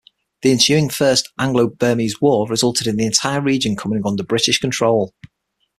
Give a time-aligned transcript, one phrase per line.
[0.41, 5.13] The ensuing First Anglo-Burmese War resulted in the entire region coming under British control.